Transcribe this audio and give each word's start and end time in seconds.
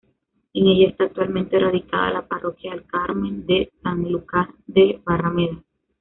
En 0.55 0.65
ella 0.67 0.87
está 0.89 1.03
actualmente 1.03 1.59
radicada 1.59 2.09
la 2.11 2.27
Parroquia 2.27 2.71
del 2.71 2.87
Carmen 2.87 3.45
de 3.45 3.71
Sanlúcar 3.83 4.47
de 4.65 4.99
Barrameda. 5.05 5.61